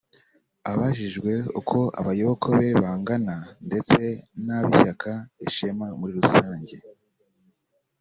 [0.71, 3.35] Abajijwe uko abayoboke be bangana
[3.67, 3.99] ndetse
[4.45, 5.11] n’ab’ishyaka
[5.47, 6.75] Ishema muri rusange